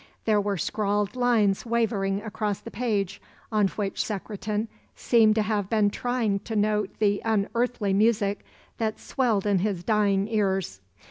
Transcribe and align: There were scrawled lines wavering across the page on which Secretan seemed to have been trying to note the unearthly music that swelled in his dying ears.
There 0.25 0.41
were 0.41 0.57
scrawled 0.57 1.15
lines 1.15 1.63
wavering 1.63 2.23
across 2.23 2.59
the 2.59 2.71
page 2.71 3.21
on 3.51 3.67
which 3.67 4.03
Secretan 4.03 4.67
seemed 4.95 5.35
to 5.35 5.43
have 5.43 5.69
been 5.69 5.91
trying 5.91 6.39
to 6.39 6.55
note 6.55 6.89
the 6.97 7.21
unearthly 7.23 7.93
music 7.93 8.43
that 8.79 8.99
swelled 8.99 9.45
in 9.45 9.59
his 9.59 9.83
dying 9.83 10.27
ears. 10.27 10.81